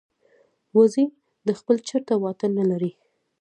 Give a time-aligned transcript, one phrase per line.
[0.77, 1.05] وزې
[1.47, 2.91] د خپل چرته واټن نه لري